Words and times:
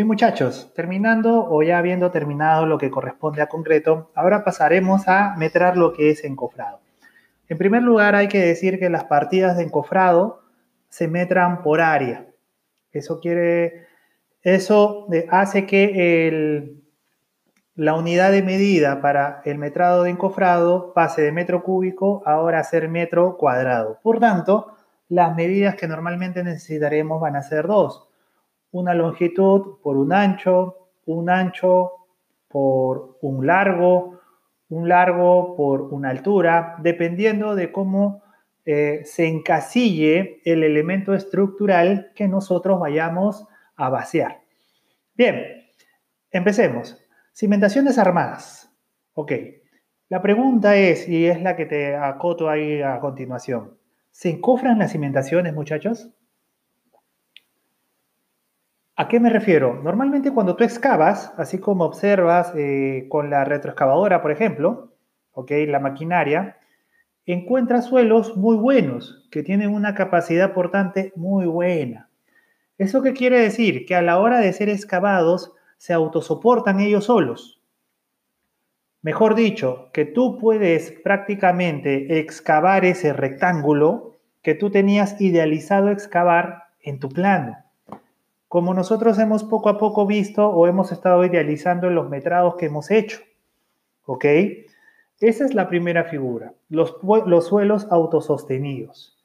Bien 0.00 0.08
muchachos, 0.08 0.72
terminando 0.74 1.46
o 1.50 1.62
ya 1.62 1.76
habiendo 1.76 2.10
terminado 2.10 2.64
lo 2.64 2.78
que 2.78 2.90
corresponde 2.90 3.42
a 3.42 3.50
concreto, 3.50 4.10
ahora 4.14 4.44
pasaremos 4.44 5.06
a 5.08 5.36
metrar 5.36 5.76
lo 5.76 5.92
que 5.92 6.08
es 6.08 6.24
encofrado. 6.24 6.80
En 7.50 7.58
primer 7.58 7.82
lugar 7.82 8.14
hay 8.14 8.28
que 8.28 8.38
decir 8.38 8.78
que 8.78 8.88
las 8.88 9.04
partidas 9.04 9.58
de 9.58 9.64
encofrado 9.64 10.40
se 10.88 11.06
metran 11.06 11.62
por 11.62 11.82
área. 11.82 12.24
Eso 12.92 13.20
quiere, 13.20 13.88
eso 14.40 15.06
hace 15.28 15.66
que 15.66 16.78
la 17.74 17.94
unidad 17.94 18.32
de 18.32 18.42
medida 18.42 19.02
para 19.02 19.42
el 19.44 19.58
metrado 19.58 20.04
de 20.04 20.12
encofrado 20.12 20.94
pase 20.94 21.20
de 21.20 21.30
metro 21.30 21.62
cúbico 21.62 22.22
ahora 22.24 22.60
a 22.60 22.64
ser 22.64 22.88
metro 22.88 23.36
cuadrado. 23.36 23.98
Por 24.02 24.18
tanto, 24.18 24.78
las 25.10 25.36
medidas 25.36 25.74
que 25.74 25.86
normalmente 25.86 26.42
necesitaremos 26.42 27.20
van 27.20 27.36
a 27.36 27.42
ser 27.42 27.66
dos. 27.66 28.09
Una 28.72 28.94
longitud 28.94 29.80
por 29.82 29.96
un 29.96 30.12
ancho, 30.12 30.90
un 31.06 31.28
ancho 31.30 31.92
por 32.48 33.18
un 33.20 33.46
largo, 33.46 34.20
un 34.68 34.88
largo 34.88 35.56
por 35.56 35.82
una 35.82 36.10
altura, 36.10 36.76
dependiendo 36.78 37.54
de 37.54 37.72
cómo 37.72 38.22
eh, 38.64 39.00
se 39.04 39.26
encasille 39.26 40.40
el 40.44 40.62
elemento 40.62 41.14
estructural 41.14 42.12
que 42.14 42.28
nosotros 42.28 42.78
vayamos 42.78 43.46
a 43.76 43.88
vaciar. 43.88 44.42
Bien, 45.14 45.64
empecemos. 46.30 47.02
Cimentaciones 47.32 47.98
armadas. 47.98 48.72
Ok. 49.14 49.32
La 50.08 50.20
pregunta 50.20 50.76
es, 50.76 51.08
y 51.08 51.26
es 51.26 51.40
la 51.40 51.56
que 51.56 51.66
te 51.66 51.94
acoto 51.94 52.48
ahí 52.48 52.82
a 52.82 52.98
continuación. 53.00 53.78
¿Se 54.10 54.30
encofran 54.30 54.78
las 54.78 54.92
cimentaciones, 54.92 55.54
muchachos? 55.54 56.10
¿A 59.00 59.08
qué 59.08 59.18
me 59.18 59.30
refiero? 59.30 59.80
Normalmente 59.82 60.30
cuando 60.30 60.56
tú 60.56 60.64
excavas, 60.64 61.32
así 61.38 61.56
como 61.56 61.84
observas 61.84 62.52
eh, 62.54 63.06
con 63.08 63.30
la 63.30 63.46
retroexcavadora, 63.46 64.20
por 64.20 64.30
ejemplo, 64.30 64.92
okay, 65.32 65.64
la 65.64 65.78
maquinaria, 65.80 66.58
encuentras 67.24 67.86
suelos 67.86 68.36
muy 68.36 68.58
buenos, 68.58 69.26
que 69.30 69.42
tienen 69.42 69.72
una 69.72 69.94
capacidad 69.94 70.52
portante 70.52 71.14
muy 71.16 71.46
buena. 71.46 72.10
¿Eso 72.76 73.00
qué 73.00 73.14
quiere 73.14 73.40
decir? 73.40 73.86
Que 73.86 73.94
a 73.94 74.02
la 74.02 74.18
hora 74.18 74.38
de 74.38 74.52
ser 74.52 74.68
excavados, 74.68 75.54
se 75.78 75.94
autosoportan 75.94 76.78
ellos 76.80 77.06
solos. 77.06 77.62
Mejor 79.00 79.34
dicho, 79.34 79.88
que 79.94 80.04
tú 80.04 80.36
puedes 80.36 80.92
prácticamente 80.92 82.18
excavar 82.18 82.84
ese 82.84 83.14
rectángulo 83.14 84.18
que 84.42 84.54
tú 84.54 84.68
tenías 84.68 85.18
idealizado 85.22 85.88
excavar 85.88 86.64
en 86.82 86.98
tu 86.98 87.08
plano. 87.08 87.69
Como 88.50 88.74
nosotros 88.74 89.16
hemos 89.20 89.44
poco 89.44 89.68
a 89.68 89.78
poco 89.78 90.08
visto 90.08 90.48
o 90.48 90.66
hemos 90.66 90.90
estado 90.90 91.24
idealizando 91.24 91.86
en 91.86 91.94
los 91.94 92.10
metrados 92.10 92.56
que 92.56 92.66
hemos 92.66 92.90
hecho. 92.90 93.20
¿Ok? 94.06 94.24
Esa 95.20 95.44
es 95.44 95.54
la 95.54 95.68
primera 95.68 96.02
figura, 96.02 96.52
los, 96.68 96.96
los 97.26 97.46
suelos 97.46 97.86
autosostenidos. 97.92 99.16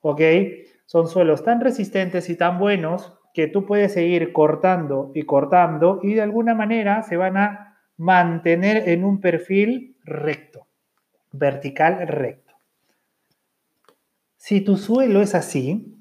¿Ok? 0.00 0.20
Son 0.84 1.06
suelos 1.06 1.44
tan 1.44 1.60
resistentes 1.60 2.28
y 2.28 2.34
tan 2.34 2.58
buenos 2.58 3.16
que 3.34 3.46
tú 3.46 3.66
puedes 3.66 3.92
seguir 3.92 4.32
cortando 4.32 5.12
y 5.14 5.22
cortando 5.22 6.00
y 6.02 6.14
de 6.14 6.22
alguna 6.22 6.56
manera 6.56 7.04
se 7.04 7.16
van 7.16 7.36
a 7.36 7.78
mantener 7.96 8.88
en 8.88 9.04
un 9.04 9.20
perfil 9.20 9.96
recto, 10.02 10.66
vertical 11.30 12.08
recto. 12.08 12.54
Si 14.36 14.60
tu 14.60 14.76
suelo 14.76 15.22
es 15.22 15.36
así, 15.36 15.95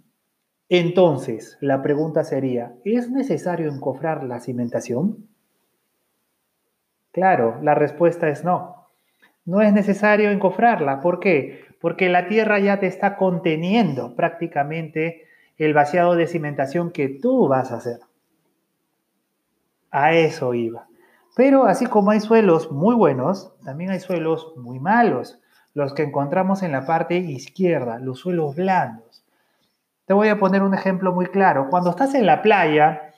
entonces 0.69 1.57
la 1.61 1.81
pregunta 1.81 2.23
sería, 2.23 2.75
¿es 2.83 3.09
necesario 3.09 3.71
encofrar 3.71 4.23
la 4.23 4.39
cimentación? 4.39 5.27
Claro, 7.11 7.59
la 7.61 7.75
respuesta 7.75 8.29
es 8.29 8.43
no. 8.43 8.89
No 9.45 9.61
es 9.61 9.71
necesario 9.71 10.31
encofrarla. 10.31 11.01
¿Por 11.01 11.19
qué? 11.19 11.63
Porque 11.79 12.09
la 12.09 12.27
tierra 12.27 12.59
ya 12.59 12.79
te 12.79 12.87
está 12.87 13.15
conteniendo 13.15 14.15
prácticamente 14.15 15.25
el 15.57 15.73
vaciado 15.73 16.15
de 16.15 16.27
cimentación 16.27 16.91
que 16.91 17.09
tú 17.09 17.47
vas 17.47 17.71
a 17.71 17.77
hacer. 17.77 17.99
A 19.91 20.13
eso 20.13 20.53
iba. 20.53 20.87
Pero 21.35 21.65
así 21.65 21.85
como 21.85 22.11
hay 22.11 22.21
suelos 22.21 22.71
muy 22.71 22.95
buenos, 22.95 23.53
también 23.63 23.91
hay 23.91 23.99
suelos 23.99 24.53
muy 24.55 24.79
malos, 24.79 25.39
los 25.73 25.93
que 25.93 26.03
encontramos 26.03 26.63
en 26.63 26.71
la 26.71 26.85
parte 26.85 27.17
izquierda, 27.17 27.99
los 27.99 28.19
suelos 28.19 28.55
blandos. 28.55 29.24
Te 30.05 30.13
voy 30.13 30.29
a 30.29 30.37
poner 30.37 30.61
un 30.61 30.73
ejemplo 30.73 31.13
muy 31.13 31.25
claro. 31.27 31.67
Cuando 31.69 31.89
estás 31.89 32.13
en 32.13 32.25
la 32.25 32.41
playa, 32.41 33.11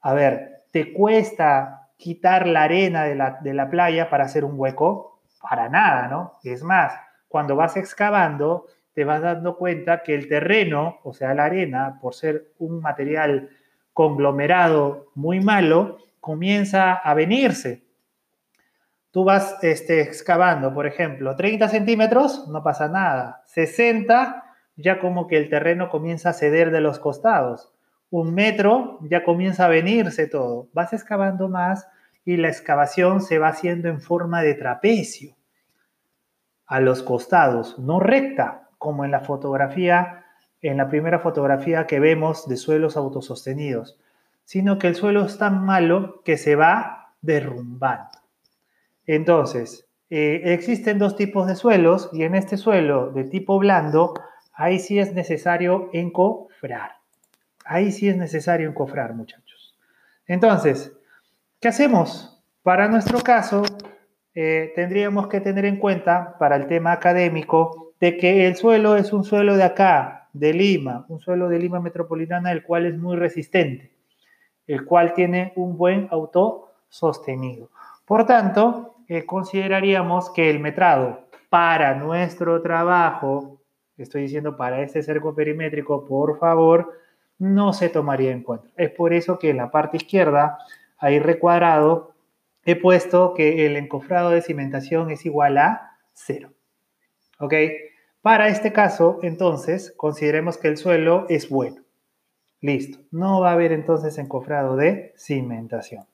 a 0.00 0.14
ver, 0.14 0.64
¿te 0.72 0.92
cuesta 0.92 1.90
quitar 1.96 2.46
la 2.46 2.64
arena 2.64 3.04
de 3.04 3.14
la, 3.14 3.38
de 3.40 3.54
la 3.54 3.70
playa 3.70 4.10
para 4.10 4.24
hacer 4.24 4.44
un 4.44 4.58
hueco? 4.58 5.22
Para 5.40 5.68
nada, 5.68 6.08
¿no? 6.08 6.38
Es 6.42 6.62
más, 6.62 6.92
cuando 7.28 7.54
vas 7.54 7.76
excavando, 7.76 8.66
te 8.94 9.04
vas 9.04 9.22
dando 9.22 9.56
cuenta 9.56 10.02
que 10.02 10.14
el 10.14 10.28
terreno, 10.28 10.98
o 11.02 11.12
sea, 11.12 11.34
la 11.34 11.44
arena, 11.44 11.98
por 12.00 12.14
ser 12.14 12.52
un 12.58 12.80
material 12.80 13.50
conglomerado 13.92 15.08
muy 15.14 15.40
malo, 15.40 15.98
comienza 16.20 16.94
a 16.94 17.14
venirse. 17.14 17.84
Tú 19.10 19.24
vas 19.24 19.56
este, 19.62 20.00
excavando, 20.00 20.74
por 20.74 20.86
ejemplo, 20.86 21.36
30 21.36 21.68
centímetros, 21.68 22.48
no 22.48 22.62
pasa 22.64 22.88
nada. 22.88 23.42
60, 23.46 24.43
ya 24.76 24.98
como 24.98 25.26
que 25.26 25.36
el 25.36 25.48
terreno 25.48 25.88
comienza 25.88 26.30
a 26.30 26.34
ceder 26.34 26.70
de 26.70 26.80
los 26.80 26.98
costados. 26.98 27.72
Un 28.10 28.34
metro, 28.34 28.98
ya 29.02 29.24
comienza 29.24 29.66
a 29.66 29.68
venirse 29.68 30.26
todo. 30.26 30.68
Vas 30.72 30.92
excavando 30.92 31.48
más 31.48 31.86
y 32.24 32.36
la 32.36 32.48
excavación 32.48 33.20
se 33.20 33.38
va 33.38 33.48
haciendo 33.48 33.88
en 33.88 34.00
forma 34.00 34.42
de 34.42 34.54
trapecio 34.54 35.36
a 36.66 36.80
los 36.80 37.02
costados, 37.02 37.78
no 37.78 38.00
recta, 38.00 38.68
como 38.78 39.04
en 39.04 39.10
la 39.10 39.20
fotografía, 39.20 40.24
en 40.62 40.78
la 40.78 40.88
primera 40.88 41.18
fotografía 41.18 41.86
que 41.86 42.00
vemos 42.00 42.48
de 42.48 42.56
suelos 42.56 42.96
autosostenidos 42.96 43.98
sino 44.44 44.78
que 44.78 44.88
el 44.88 44.94
suelo 44.94 45.24
es 45.24 45.38
tan 45.38 45.64
malo 45.64 46.22
que 46.24 46.36
se 46.36 46.54
va 46.54 47.14
derrumbando. 47.22 48.18
Entonces, 49.06 49.88
eh, 50.10 50.42
existen 50.44 50.98
dos 50.98 51.16
tipos 51.16 51.46
de 51.46 51.56
suelos 51.56 52.10
y 52.12 52.24
en 52.24 52.34
este 52.34 52.56
suelo 52.56 53.10
de 53.10 53.24
tipo 53.24 53.58
blando, 53.58 54.14
ahí 54.54 54.78
sí 54.78 54.98
es 54.98 55.12
necesario 55.14 55.90
encofrar. 55.92 56.96
Ahí 57.64 57.92
sí 57.92 58.08
es 58.08 58.16
necesario 58.16 58.68
encofrar, 58.68 59.14
muchachos. 59.14 59.78
Entonces, 60.26 60.92
¿qué 61.60 61.68
hacemos? 61.68 62.42
Para 62.62 62.88
nuestro 62.88 63.20
caso, 63.20 63.62
eh, 64.34 64.72
tendríamos 64.74 65.28
que 65.28 65.40
tener 65.40 65.64
en 65.64 65.78
cuenta, 65.78 66.36
para 66.38 66.56
el 66.56 66.66
tema 66.66 66.92
académico, 66.92 67.94
de 68.00 68.16
que 68.16 68.46
el 68.46 68.56
suelo 68.56 68.96
es 68.96 69.12
un 69.12 69.24
suelo 69.24 69.56
de 69.56 69.64
acá, 69.64 70.28
de 70.32 70.52
Lima, 70.52 71.06
un 71.08 71.20
suelo 71.20 71.48
de 71.48 71.58
Lima 71.58 71.80
metropolitana, 71.80 72.52
el 72.52 72.62
cual 72.64 72.86
es 72.86 72.96
muy 72.96 73.16
resistente 73.16 73.94
el 74.66 74.84
cual 74.84 75.14
tiene 75.14 75.52
un 75.56 75.76
buen 75.76 76.08
autosostenido. 76.10 77.70
Por 78.04 78.26
tanto, 78.26 78.96
eh, 79.08 79.24
consideraríamos 79.26 80.30
que 80.30 80.50
el 80.50 80.60
metrado 80.60 81.28
para 81.50 81.94
nuestro 81.94 82.62
trabajo, 82.62 83.60
estoy 84.02 84.22
diciendo 84.22 84.56
para 84.56 84.82
este 84.82 85.02
cerco 85.02 85.34
perimétrico, 85.34 86.04
por 86.04 86.38
favor, 86.38 86.98
no 87.38 87.72
se 87.72 87.88
tomaría 87.88 88.30
en 88.30 88.42
cuenta. 88.42 88.68
Es 88.76 88.90
por 88.90 89.12
eso 89.12 89.38
que 89.38 89.50
en 89.50 89.58
la 89.58 89.70
parte 89.70 89.96
izquierda, 89.96 90.58
ahí 90.98 91.18
recuadrado, 91.18 92.14
he 92.64 92.76
puesto 92.76 93.34
que 93.34 93.66
el 93.66 93.76
encofrado 93.76 94.30
de 94.30 94.42
cimentación 94.42 95.10
es 95.10 95.26
igual 95.26 95.58
a 95.58 95.98
cero. 96.12 96.52
¿Ok? 97.38 97.54
Para 98.22 98.48
este 98.48 98.72
caso, 98.72 99.18
entonces, 99.22 99.92
consideremos 99.96 100.56
que 100.56 100.68
el 100.68 100.78
suelo 100.78 101.26
es 101.28 101.50
bueno. 101.50 101.82
Listo. 102.60 103.00
No 103.10 103.40
va 103.40 103.50
a 103.50 103.52
haber 103.52 103.72
entonces 103.72 104.16
encofrado 104.16 104.76
de 104.76 105.12
cimentación. 105.18 106.06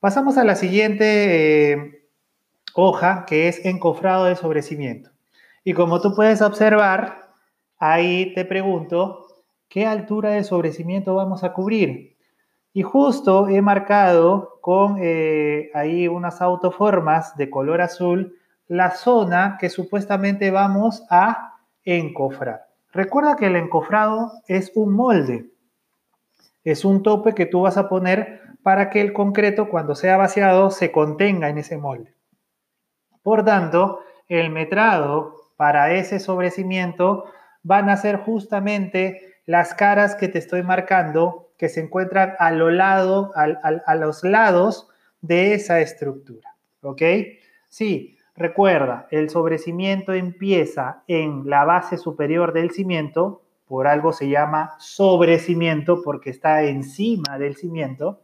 Pasamos 0.00 0.36
a 0.36 0.44
la 0.44 0.56
siguiente 0.56 1.72
eh, 1.72 2.08
hoja, 2.74 3.24
que 3.26 3.48
es 3.48 3.64
encofrado 3.64 4.26
de 4.26 4.36
sobrecimiento. 4.36 5.10
Y 5.64 5.74
como 5.74 6.00
tú 6.00 6.14
puedes 6.14 6.42
observar, 6.42 7.34
ahí 7.78 8.34
te 8.34 8.44
pregunto, 8.44 9.26
¿qué 9.68 9.86
altura 9.86 10.30
de 10.30 10.44
sobrecimiento 10.44 11.14
vamos 11.14 11.44
a 11.44 11.52
cubrir? 11.52 12.16
Y 12.72 12.82
justo 12.82 13.48
he 13.48 13.62
marcado 13.62 14.58
con 14.60 14.96
eh, 15.00 15.70
ahí 15.74 16.08
unas 16.08 16.40
autoformas 16.40 17.36
de 17.36 17.50
color 17.50 17.80
azul 17.80 18.36
la 18.66 18.92
zona 18.92 19.58
que 19.60 19.68
supuestamente 19.68 20.50
vamos 20.50 21.04
a 21.10 21.58
encofrar. 21.84 22.66
Recuerda 22.92 23.36
que 23.36 23.46
el 23.46 23.56
encofrado 23.56 24.32
es 24.48 24.72
un 24.74 24.94
molde. 24.94 25.50
Es 26.64 26.84
un 26.84 27.02
tope 27.02 27.34
que 27.34 27.46
tú 27.46 27.62
vas 27.62 27.76
a 27.76 27.88
poner 27.88 28.40
para 28.62 28.90
que 28.90 29.00
el 29.00 29.12
concreto 29.12 29.68
cuando 29.68 29.94
sea 29.94 30.16
vaciado 30.16 30.70
se 30.70 30.92
contenga 30.92 31.48
en 31.48 31.58
ese 31.58 31.76
molde. 31.76 32.14
Por 33.22 33.44
tanto, 33.44 34.00
el 34.28 34.50
metrado 34.50 35.41
para 35.62 35.92
ese 35.92 36.18
sobrecimiento 36.18 37.26
van 37.62 37.88
a 37.88 37.96
ser 37.96 38.16
justamente 38.16 39.36
las 39.46 39.74
caras 39.74 40.16
que 40.16 40.26
te 40.26 40.40
estoy 40.40 40.64
marcando 40.64 41.52
que 41.56 41.68
se 41.68 41.78
encuentran 41.78 42.34
a, 42.40 42.50
lo 42.50 42.68
lado, 42.68 43.30
a 43.36 43.94
los 43.94 44.24
lados 44.24 44.88
de 45.20 45.54
esa 45.54 45.78
estructura. 45.78 46.56
¿Ok? 46.80 47.02
Sí, 47.68 48.18
recuerda, 48.34 49.06
el 49.12 49.30
sobrecimiento 49.30 50.12
empieza 50.12 51.04
en 51.06 51.48
la 51.48 51.64
base 51.64 51.96
superior 51.96 52.52
del 52.52 52.72
cimiento, 52.72 53.44
por 53.64 53.86
algo 53.86 54.12
se 54.12 54.28
llama 54.28 54.74
sobrecimiento 54.80 56.02
porque 56.02 56.30
está 56.30 56.64
encima 56.64 57.38
del 57.38 57.54
cimiento, 57.54 58.20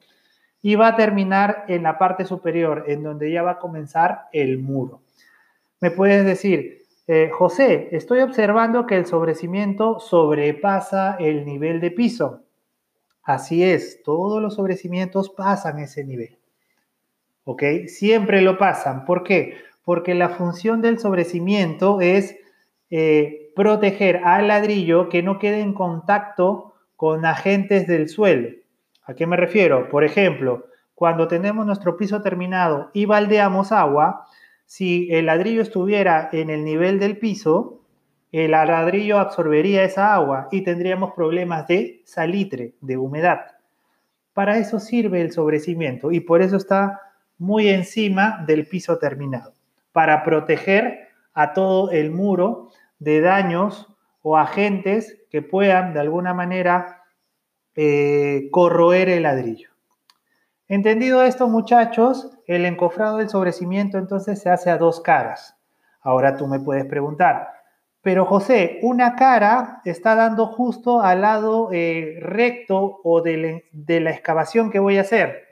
y 0.61 0.75
va 0.75 0.89
a 0.89 0.97
terminar 0.97 1.67
en 1.69 1.85
la 1.85 1.99
parte 1.99 2.25
superior, 2.25 2.87
en 2.89 3.05
donde 3.05 3.31
ya 3.31 3.45
va 3.45 3.53
a 3.53 3.59
comenzar 3.61 4.23
el 4.33 4.59
muro. 4.59 5.03
Me 5.79 5.93
puedes 5.93 6.25
decir, 6.25 6.88
eh, 7.09 7.31
José, 7.33 7.89
estoy 7.93 8.21
observando 8.21 8.87
que 8.87 8.95
el 8.95 9.07
sobrecimiento 9.07 9.99
sobrepasa 9.99 11.17
el 11.19 11.47
nivel 11.47 11.81
de 11.81 11.91
piso. 11.91 12.43
Así 13.23 13.65
es, 13.65 14.03
todos 14.03 14.43
los 14.43 14.57
sobrecimientos 14.57 15.31
pasan 15.31 15.79
ese 15.79 16.05
nivel. 16.05 16.39
¿Ok? 17.45 17.63
Siempre 17.87 18.43
lo 18.43 18.59
pasan. 18.59 19.07
¿Por 19.07 19.23
qué? 19.23 19.57
Porque 19.85 20.15
la 20.15 20.29
función 20.29 20.83
del 20.83 20.99
sobrecimiento 20.99 22.03
es 22.03 22.37
eh, 22.91 23.53
proteger 23.57 24.19
al 24.25 24.49
ladrillo 24.49 25.09
que 25.09 25.23
no 25.23 25.39
quede 25.39 25.61
en 25.61 25.73
contacto 25.73 26.75
con 26.95 27.25
agentes 27.25 27.87
del 27.87 28.11
suelo. 28.11 28.51
¿A 29.05 29.15
qué 29.15 29.27
me 29.27 29.39
refiero? 29.39 29.89
Por 29.89 30.05
ejemplo, 30.05 30.67
cuando 30.95 31.27
tenemos 31.27 31.65
nuestro 31.65 31.97
piso 31.97 32.21
terminado 32.21 32.91
y 32.93 33.07
baldeamos 33.07 33.73
agua, 33.73 34.27
si 34.69 35.11
el 35.11 35.25
ladrillo 35.25 35.63
estuviera 35.63 36.29
en 36.31 36.51
el 36.51 36.63
nivel 36.63 37.01
del 37.01 37.17
piso, 37.17 37.81
el 38.33 38.51
ladrillo 38.51 39.19
absorbería 39.19 39.83
esa 39.83 40.15
agua 40.15 40.49
y 40.53 40.61
tendríamos 40.61 41.15
problemas 41.15 41.67
de 41.67 42.03
salitre, 42.05 42.75
de 42.83 42.99
humedad. 42.99 43.47
Para 44.35 44.59
eso 44.59 44.79
sirve 44.79 45.23
el 45.23 45.33
sobrecimiento 45.33 46.13
y 46.13 46.21
por 46.21 46.43
eso 46.43 46.59
está 46.59 47.01
muy 47.39 47.69
encima 47.69 48.45
del 48.47 48.67
piso 48.67 48.99
terminado, 48.99 49.55
para 49.93 50.23
proteger 50.23 50.99
a 51.33 51.55
todo 51.55 51.91
el 51.91 52.11
muro 52.11 52.69
de 52.99 53.23
daños 53.23 53.87
o 54.21 54.37
agentes 54.37 55.17
que 55.31 55.41
puedan 55.41 55.95
de 55.95 56.01
alguna 56.01 56.35
manera 56.35 57.05
eh, 57.75 58.49
corroer 58.51 59.09
el 59.09 59.23
ladrillo. 59.23 59.71
Entendido 60.69 61.23
esto, 61.23 61.49
muchachos, 61.49 62.31
el 62.47 62.67
encofrado 62.67 63.17
del 63.17 63.31
sobrecimiento 63.31 63.97
entonces 63.97 64.43
se 64.43 64.51
hace 64.51 64.69
a 64.71 64.77
dos 64.77 65.01
caras. 65.01 65.57
Ahora 66.03 66.37
tú 66.37 66.47
me 66.47 66.61
puedes 66.61 66.85
preguntar, 66.85 67.49
pero 68.03 68.27
José, 68.27 68.79
una 68.83 69.17
cara 69.17 69.81
está 69.87 70.15
dando 70.15 70.47
justo 70.47 71.01
al 71.01 71.23
lado 71.23 71.71
eh, 71.73 72.19
recto 72.21 73.01
o 73.03 73.23
de, 73.23 73.65
de 73.73 74.01
la 74.01 74.11
excavación 74.11 74.71
que 74.71 74.79
voy 74.79 74.99
a 74.99 75.03
hacer. 75.03 75.47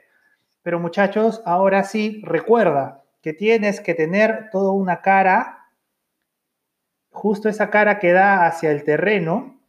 Pero 0.61 0.79
muchachos, 0.79 1.41
ahora 1.45 1.83
sí, 1.83 2.21
recuerda 2.23 3.03
que 3.23 3.33
tienes 3.33 3.81
que 3.81 3.95
tener 3.95 4.49
toda 4.51 4.71
una 4.71 5.01
cara, 5.01 5.65
justo 7.09 7.49
esa 7.49 7.71
cara 7.71 7.97
que 7.97 8.11
da 8.11 8.45
hacia 8.45 8.69
el 8.69 8.83
terreno, 8.83 9.59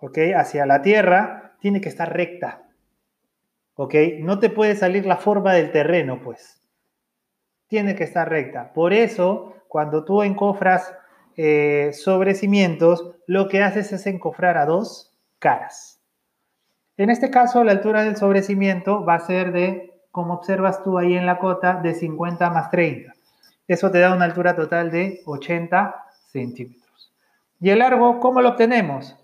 ¿ok? 0.00 0.18
Hacia 0.34 0.64
la 0.64 0.80
tierra, 0.80 1.56
tiene 1.60 1.82
que 1.82 1.90
estar 1.90 2.10
recta. 2.10 2.63
No 3.76 4.38
te 4.38 4.50
puede 4.50 4.76
salir 4.76 5.04
la 5.06 5.16
forma 5.16 5.52
del 5.52 5.72
terreno, 5.72 6.20
pues. 6.22 6.60
Tiene 7.66 7.96
que 7.96 8.04
estar 8.04 8.28
recta. 8.28 8.72
Por 8.72 8.92
eso, 8.92 9.54
cuando 9.68 10.04
tú 10.04 10.22
encofras 10.22 10.94
eh, 11.36 11.90
sobre 11.92 12.34
cimientos, 12.34 13.10
lo 13.26 13.48
que 13.48 13.62
haces 13.62 13.92
es 13.92 14.06
encofrar 14.06 14.56
a 14.56 14.66
dos 14.66 15.12
caras. 15.40 16.00
En 16.96 17.10
este 17.10 17.30
caso, 17.30 17.64
la 17.64 17.72
altura 17.72 18.04
del 18.04 18.16
sobrecimiento 18.16 19.04
va 19.04 19.14
a 19.14 19.26
ser 19.26 19.50
de, 19.50 20.00
como 20.12 20.34
observas 20.34 20.84
tú 20.84 20.96
ahí 20.96 21.14
en 21.16 21.26
la 21.26 21.38
cota, 21.38 21.80
de 21.82 21.94
50 21.94 22.50
más 22.50 22.70
30. 22.70 23.12
Eso 23.66 23.90
te 23.90 23.98
da 23.98 24.14
una 24.14 24.26
altura 24.26 24.54
total 24.54 24.92
de 24.92 25.22
80 25.24 26.04
centímetros. 26.30 27.12
¿Y 27.60 27.70
el 27.70 27.80
largo 27.80 28.20
cómo 28.20 28.40
lo 28.40 28.50
obtenemos? 28.50 29.16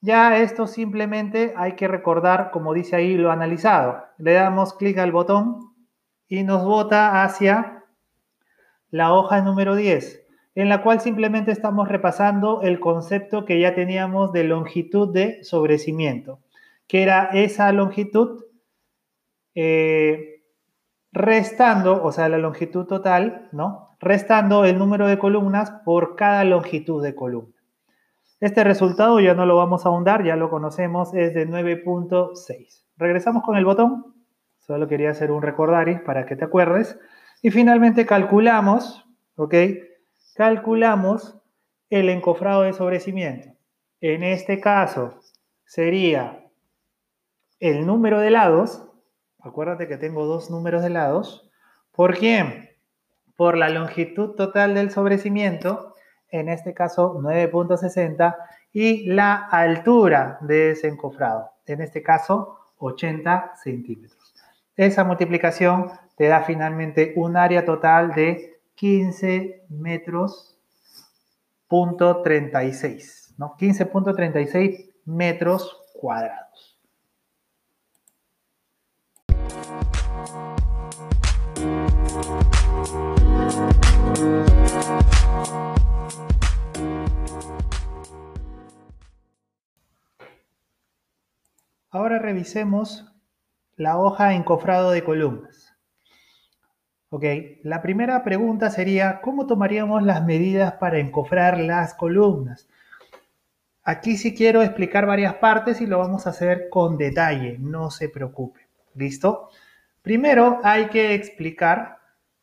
Ya 0.00 0.38
esto 0.38 0.68
simplemente 0.68 1.54
hay 1.56 1.74
que 1.74 1.88
recordar, 1.88 2.50
como 2.52 2.72
dice 2.72 2.96
ahí, 2.96 3.16
lo 3.16 3.32
analizado. 3.32 4.04
Le 4.18 4.32
damos 4.32 4.74
clic 4.74 4.98
al 4.98 5.10
botón 5.10 5.72
y 6.28 6.44
nos 6.44 6.64
bota 6.64 7.24
hacia 7.24 7.84
la 8.90 9.12
hoja 9.12 9.42
número 9.42 9.74
10, 9.74 10.24
en 10.54 10.68
la 10.68 10.82
cual 10.82 11.00
simplemente 11.00 11.50
estamos 11.50 11.88
repasando 11.88 12.62
el 12.62 12.78
concepto 12.78 13.44
que 13.44 13.60
ya 13.60 13.74
teníamos 13.74 14.32
de 14.32 14.44
longitud 14.44 15.12
de 15.12 15.42
sobrecimiento, 15.42 16.40
que 16.86 17.02
era 17.02 17.30
esa 17.32 17.72
longitud 17.72 18.44
eh, 19.56 20.44
restando, 21.10 22.02
o 22.04 22.12
sea, 22.12 22.28
la 22.28 22.38
longitud 22.38 22.86
total, 22.86 23.48
¿no? 23.50 23.96
Restando 23.98 24.64
el 24.64 24.78
número 24.78 25.08
de 25.08 25.18
columnas 25.18 25.72
por 25.84 26.14
cada 26.14 26.44
longitud 26.44 27.02
de 27.02 27.16
columna. 27.16 27.57
Este 28.40 28.62
resultado 28.62 29.18
ya 29.18 29.34
no 29.34 29.46
lo 29.46 29.56
vamos 29.56 29.84
a 29.84 29.88
ahondar, 29.88 30.24
ya 30.24 30.36
lo 30.36 30.48
conocemos, 30.48 31.12
es 31.12 31.34
de 31.34 31.48
9.6. 31.48 32.84
Regresamos 32.96 33.42
con 33.42 33.56
el 33.56 33.64
botón, 33.64 34.14
solo 34.60 34.86
quería 34.86 35.10
hacer 35.10 35.32
un 35.32 35.42
recordaris 35.42 36.00
para 36.02 36.24
que 36.24 36.36
te 36.36 36.44
acuerdes. 36.44 36.98
Y 37.42 37.50
finalmente 37.50 38.06
calculamos, 38.06 39.04
¿ok? 39.34 39.54
Calculamos 40.36 41.40
el 41.90 42.08
encofrado 42.10 42.62
de 42.62 42.72
sobrecimiento. 42.72 43.48
En 44.00 44.22
este 44.22 44.60
caso 44.60 45.18
sería 45.64 46.44
el 47.58 47.86
número 47.86 48.20
de 48.20 48.30
lados, 48.30 48.86
acuérdate 49.40 49.88
que 49.88 49.96
tengo 49.96 50.26
dos 50.26 50.48
números 50.48 50.82
de 50.82 50.90
lados, 50.90 51.50
¿por 51.90 52.16
quién? 52.16 52.70
Por 53.36 53.56
la 53.56 53.68
longitud 53.68 54.36
total 54.36 54.74
del 54.74 54.92
sobrecimiento 54.92 55.94
en 56.30 56.48
este 56.48 56.74
caso 56.74 57.18
9.60, 57.20 58.36
y 58.72 59.06
la 59.06 59.34
altura 59.34 60.38
de 60.42 60.72
ese 60.72 60.88
encofrado, 60.88 61.50
en 61.66 61.80
este 61.80 62.02
caso 62.02 62.58
80 62.78 63.54
centímetros. 63.62 64.34
Esa 64.76 65.04
multiplicación 65.04 65.90
te 66.16 66.28
da 66.28 66.42
finalmente 66.42 67.12
un 67.16 67.36
área 67.36 67.64
total 67.64 68.12
de 68.14 68.60
15 68.74 69.64
metros 69.70 70.56
punto 71.66 72.22
36, 72.22 73.34
¿no? 73.36 73.56
15.36 73.58 74.90
metros 75.04 75.82
cuadrados. 75.94 76.78
Ahora 91.90 92.18
revisemos 92.18 93.10
la 93.76 93.98
hoja 93.98 94.34
encofrado 94.34 94.90
de 94.90 95.02
columnas. 95.02 95.74
Ok, 97.08 97.24
la 97.62 97.80
primera 97.80 98.22
pregunta 98.22 98.68
sería, 98.68 99.22
¿cómo 99.22 99.46
tomaríamos 99.46 100.02
las 100.02 100.22
medidas 100.22 100.74
para 100.74 100.98
encofrar 100.98 101.58
las 101.58 101.94
columnas? 101.94 102.68
Aquí 103.82 104.18
sí 104.18 104.34
quiero 104.34 104.62
explicar 104.62 105.06
varias 105.06 105.36
partes 105.36 105.80
y 105.80 105.86
lo 105.86 105.98
vamos 105.98 106.26
a 106.26 106.30
hacer 106.30 106.68
con 106.68 106.98
detalle, 106.98 107.56
no 107.58 107.90
se 107.90 108.10
preocupe. 108.10 108.68
¿Listo? 108.94 109.48
Primero 110.02 110.60
hay 110.64 110.88
que 110.88 111.14
explicar 111.14 112.00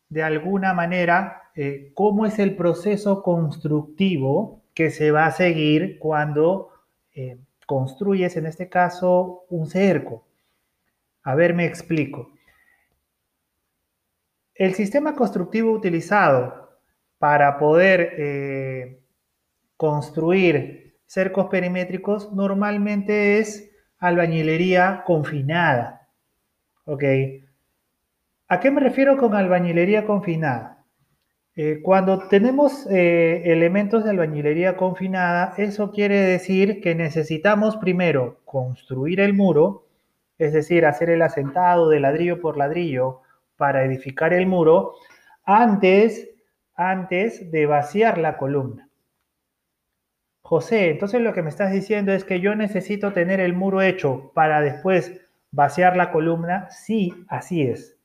de 0.08 0.24
alguna 0.24 0.74
manera 0.74 1.42
eh, 1.54 1.92
cómo 1.94 2.26
es 2.26 2.40
el 2.40 2.56
proceso 2.56 3.22
constructivo 3.22 4.64
que 4.74 4.90
se 4.90 5.12
va 5.12 5.26
a 5.26 5.30
seguir 5.30 6.00
cuando 6.00 6.70
eh, 7.14 7.38
construyes 7.66 8.36
en 8.36 8.46
este 8.46 8.68
caso 8.68 9.44
un 9.50 9.66
cerco. 9.66 10.24
A 11.22 11.34
ver, 11.34 11.54
me 11.54 11.66
explico. 11.66 12.30
El 14.54 14.74
sistema 14.74 15.14
constructivo 15.14 15.72
utilizado 15.72 16.78
para 17.18 17.58
poder 17.58 18.14
eh, 18.16 19.00
construir 19.76 20.96
cercos 21.06 21.46
perimétricos 21.46 22.32
normalmente 22.32 23.38
es 23.38 23.70
albañilería 23.98 25.02
confinada. 25.04 26.08
¿Ok? 26.84 27.04
¿A 28.48 28.60
qué 28.60 28.70
me 28.70 28.80
refiero 28.80 29.16
con 29.16 29.34
albañilería 29.34 30.06
confinada? 30.06 30.75
Eh, 31.58 31.80
cuando 31.82 32.28
tenemos 32.28 32.86
eh, 32.90 33.40
elementos 33.46 34.04
de 34.04 34.10
albañilería 34.10 34.76
confinada, 34.76 35.54
eso 35.56 35.90
quiere 35.90 36.20
decir 36.20 36.82
que 36.82 36.94
necesitamos 36.94 37.78
primero 37.78 38.40
construir 38.44 39.20
el 39.20 39.32
muro, 39.32 39.86
es 40.36 40.52
decir, 40.52 40.84
hacer 40.84 41.08
el 41.08 41.22
asentado 41.22 41.88
de 41.88 42.00
ladrillo 42.00 42.42
por 42.42 42.58
ladrillo 42.58 43.22
para 43.56 43.84
edificar 43.84 44.34
el 44.34 44.46
muro, 44.46 44.92
antes, 45.46 46.28
antes 46.74 47.50
de 47.50 47.64
vaciar 47.64 48.18
la 48.18 48.36
columna. 48.36 48.90
José, 50.42 50.90
entonces 50.90 51.22
lo 51.22 51.32
que 51.32 51.42
me 51.42 51.48
estás 51.48 51.72
diciendo 51.72 52.12
es 52.12 52.24
que 52.24 52.40
yo 52.40 52.54
necesito 52.54 53.14
tener 53.14 53.40
el 53.40 53.54
muro 53.54 53.80
hecho 53.80 54.30
para 54.34 54.60
después 54.60 55.22
vaciar 55.52 55.96
la 55.96 56.12
columna? 56.12 56.68
Sí, 56.70 57.14
así 57.28 57.62
es. 57.62 57.96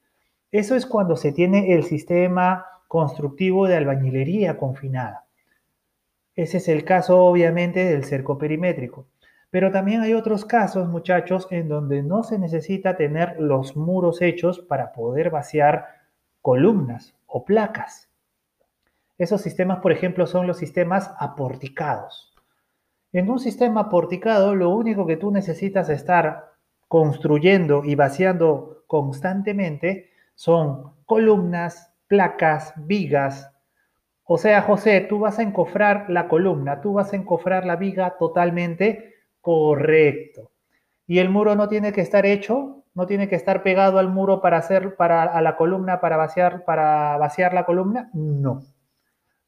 Eso 0.54 0.76
es 0.76 0.86
cuando 0.86 1.18
se 1.18 1.34
tiene 1.34 1.74
el 1.74 1.84
sistema 1.84 2.66
constructivo 2.92 3.70
de 3.70 3.78
albañilería 3.78 4.58
confinada. 4.58 5.26
Ese 6.36 6.58
es 6.58 6.68
el 6.68 6.84
caso, 6.84 7.24
obviamente, 7.24 7.86
del 7.86 8.04
cerco 8.04 8.38
perimétrico. 8.38 9.08
Pero 9.50 9.72
también 9.72 10.02
hay 10.02 10.14
otros 10.14 10.44
casos, 10.44 10.90
muchachos, 10.90 11.48
en 11.52 11.70
donde 11.70 12.04
no 12.04 12.24
se 12.24 12.38
necesita 12.38 12.98
tener 12.98 13.40
los 13.40 13.78
muros 13.78 14.22
hechos 14.22 14.60
para 14.60 14.92
poder 14.92 15.30
vaciar 15.30 15.86
columnas 16.42 17.16
o 17.28 17.46
placas. 17.46 18.10
Esos 19.18 19.40
sistemas, 19.40 19.80
por 19.80 19.94
ejemplo, 19.94 20.28
son 20.28 20.46
los 20.46 20.58
sistemas 20.58 21.14
aporticados. 21.18 22.34
En 23.14 23.30
un 23.30 23.40
sistema 23.40 23.84
aporticado, 23.84 24.54
lo 24.54 24.70
único 24.70 25.06
que 25.06 25.16
tú 25.16 25.32
necesitas 25.32 25.88
estar 25.88 26.52
construyendo 26.90 27.86
y 27.86 27.96
vaciando 27.96 28.84
constantemente 28.88 30.10
son 30.36 30.92
columnas, 31.06 31.91
placas, 32.12 32.74
vigas. 32.76 33.50
O 34.26 34.38
sea, 34.38 34.62
José, 34.64 35.00
tú 35.08 35.20
vas 35.20 35.40
a 35.40 35.44
encofrar 35.44 36.10
la 36.10 36.28
columna, 36.28 36.82
tú 36.82 36.92
vas 36.92 37.14
a 37.14 37.16
encofrar 37.16 37.66
la 37.66 37.78
viga 37.78 38.18
totalmente 38.20 39.16
correcto. 39.40 40.52
Y 41.08 41.20
el 41.20 41.30
muro 41.30 41.56
no 41.56 41.70
tiene 41.70 41.94
que 41.94 42.02
estar 42.02 42.26
hecho, 42.26 42.84
no 42.94 43.08
tiene 43.08 43.30
que 43.30 43.38
estar 43.38 43.64
pegado 43.64 43.98
al 43.98 44.10
muro 44.10 44.42
para 44.42 44.58
hacer 44.58 44.98
para 44.98 45.24
a 45.24 45.42
la 45.42 45.56
columna 45.56 46.02
para 46.02 46.18
vaciar 46.18 46.66
para 46.66 47.16
vaciar 47.16 47.54
la 47.54 47.66
columna, 47.66 48.10
no. 48.14 48.62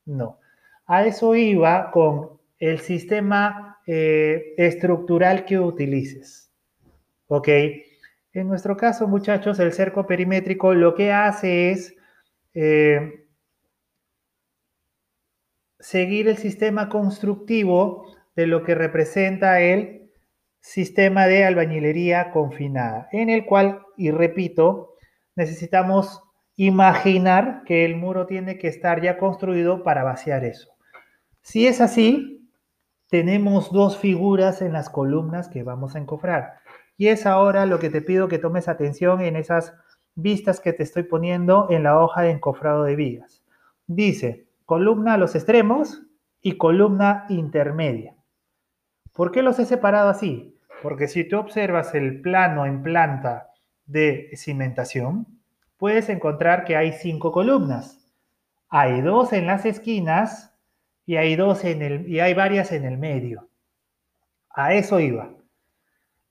No. 0.05 0.39
A 0.85 1.05
eso 1.05 1.35
iba 1.35 1.91
con 1.91 2.39
el 2.59 2.79
sistema 2.79 3.79
eh, 3.85 4.53
estructural 4.55 5.43
que 5.43 5.59
utilices. 5.59 6.49
¿Ok? 7.27 7.49
En 8.31 8.47
nuestro 8.47 8.77
caso, 8.77 9.05
muchachos, 9.05 9.59
el 9.59 9.73
cerco 9.73 10.07
perimétrico 10.07 10.73
lo 10.73 10.95
que 10.95 11.11
hace 11.11 11.71
es 11.71 11.97
eh, 12.53 13.25
seguir 15.79 16.27
el 16.27 16.37
sistema 16.37 16.89
constructivo 16.89 18.07
de 18.35 18.47
lo 18.47 18.63
que 18.63 18.75
representa 18.75 19.59
el 19.59 20.11
sistema 20.59 21.27
de 21.27 21.43
albañilería 21.43 22.31
confinada, 22.31 23.09
en 23.11 23.29
el 23.29 23.45
cual, 23.45 23.81
y 23.97 24.11
repito, 24.11 24.95
necesitamos 25.35 26.21
imaginar 26.55 27.63
que 27.65 27.83
el 27.83 27.95
muro 27.95 28.25
tiene 28.25 28.57
que 28.57 28.67
estar 28.67 29.01
ya 29.01 29.17
construido 29.17 29.83
para 29.83 30.03
vaciar 30.03 30.45
eso. 30.45 30.69
Si 31.41 31.67
es 31.67 31.81
así, 31.81 32.49
tenemos 33.09 33.71
dos 33.71 33.97
figuras 33.97 34.61
en 34.61 34.71
las 34.73 34.89
columnas 34.89 35.49
que 35.49 35.63
vamos 35.63 35.95
a 35.95 35.99
encofrar. 35.99 36.59
Y 36.97 37.07
es 37.07 37.25
ahora 37.25 37.65
lo 37.65 37.79
que 37.79 37.89
te 37.89 38.01
pido 38.01 38.27
que 38.27 38.39
tomes 38.39 38.67
atención 38.67 39.21
en 39.21 39.35
esas 39.35 39.73
vistas 40.15 40.59
que 40.59 40.73
te 40.73 40.83
estoy 40.83 41.03
poniendo 41.03 41.67
en 41.69 41.83
la 41.83 41.99
hoja 41.99 42.21
de 42.21 42.31
encofrado 42.31 42.83
de 42.83 42.95
vigas. 42.95 43.43
Dice, 43.87 44.47
columna 44.65 45.13
a 45.15 45.17
los 45.17 45.35
extremos 45.35 46.03
y 46.41 46.57
columna 46.57 47.25
intermedia. 47.29 48.15
¿Por 49.13 49.31
qué 49.31 49.41
los 49.41 49.59
he 49.59 49.65
separado 49.65 50.09
así? 50.09 50.57
Porque 50.81 51.07
si 51.07 51.23
tú 51.23 51.37
observas 51.37 51.93
el 51.95 52.21
plano 52.21 52.65
en 52.65 52.81
planta 52.83 53.49
de 53.85 54.29
cimentación, 54.35 55.27
puedes 55.77 56.09
encontrar 56.09 56.65
que 56.65 56.75
hay 56.75 56.93
cinco 56.93 57.31
columnas. 57.31 58.09
Hay 58.69 59.01
dos 59.01 59.33
en 59.33 59.45
las 59.45 59.65
esquinas 59.65 60.55
y 61.05 61.17
hay, 61.17 61.35
dos 61.35 61.63
en 61.63 61.81
el, 61.81 62.07
y 62.07 62.19
hay 62.19 62.33
varias 62.33 62.71
en 62.71 62.85
el 62.85 62.97
medio. 62.97 63.49
A 64.49 64.73
eso 64.73 64.99
iba. 64.99 65.29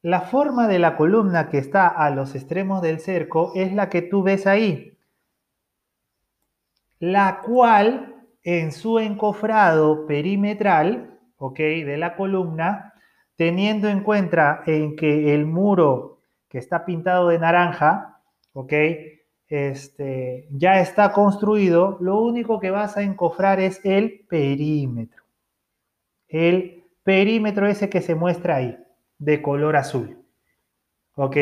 La 0.02 0.22
forma 0.22 0.66
de 0.66 0.80
la 0.80 0.96
columna 0.96 1.48
que 1.48 1.58
está 1.58 1.86
a 1.86 2.10
los 2.10 2.34
extremos 2.34 2.82
del 2.82 2.98
cerco 2.98 3.52
es 3.54 3.72
la 3.72 3.88
que 3.88 4.02
tú 4.02 4.24
ves 4.24 4.48
ahí, 4.48 4.98
la 6.98 7.40
cual 7.40 8.16
en 8.42 8.72
su 8.72 8.98
encofrado 8.98 10.04
perimetral, 10.08 11.20
¿ok? 11.36 11.56
De 11.56 11.96
la 11.98 12.16
columna, 12.16 12.94
teniendo 13.36 13.88
en 13.88 14.02
cuenta 14.02 14.64
en 14.66 14.96
que 14.96 15.36
el 15.36 15.46
muro 15.46 16.18
que 16.48 16.58
está 16.58 16.84
pintado 16.84 17.28
de 17.28 17.38
naranja, 17.38 18.18
¿ok? 18.54 18.72
Este, 19.46 20.48
ya 20.50 20.80
está 20.80 21.12
construido, 21.12 21.98
lo 22.00 22.20
único 22.20 22.58
que 22.58 22.70
vas 22.72 22.96
a 22.96 23.02
encofrar 23.02 23.60
es 23.60 23.80
el 23.84 24.26
perímetro. 24.28 25.22
El 26.26 26.82
perímetro 27.04 27.68
ese 27.68 27.88
que 27.88 28.00
se 28.00 28.16
muestra 28.16 28.56
ahí 28.56 28.81
de 29.22 29.40
color 29.40 29.76
azul. 29.76 30.18
¿Ok? 31.14 31.36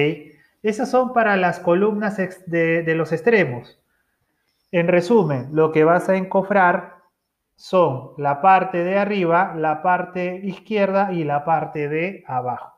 Esas 0.62 0.90
son 0.90 1.14
para 1.14 1.37
las 1.37 1.60
columnas 1.60 2.18
de, 2.46 2.94
los 2.94 3.12
extremos. 3.12 3.80
En 4.70 4.87
resumen, 4.87 5.49
lo 5.52 5.72
que 5.72 5.84
vas 5.84 6.08
a 6.08 6.16
encofrar 6.16 6.96
son 7.56 8.12
la 8.18 8.42
parte 8.42 8.84
de 8.84 8.99
arriba, 8.99 9.54
la 9.56 9.82
parte 9.82 10.40
izquierda 10.44 11.12
y 11.12 11.25
la 11.25 11.44
parte 11.44 11.88
de 11.88 12.22
abajo. 12.26 12.75